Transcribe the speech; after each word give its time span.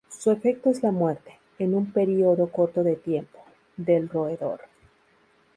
Su 0.09 0.31
efecto 0.31 0.71
es 0.71 0.81
la 0.81 0.89
muerte, 0.91 1.37
en 1.59 1.75
un 1.75 1.91
período 1.93 2.47
corto 2.51 2.81
de 2.83 2.95
tiempo, 2.95 3.37
del 3.77 4.09
roedor. 4.09 4.61